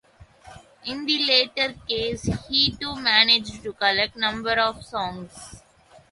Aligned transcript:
In 0.85 1.05
the 1.05 1.19
latter 1.27 1.75
case 1.87 2.23
he 2.49 2.75
too 2.75 2.95
managed 2.95 3.61
to 3.61 3.71
collect 3.73 4.15
a 4.15 4.19
number 4.19 4.53
of 4.59 4.83
songs. 4.83 5.61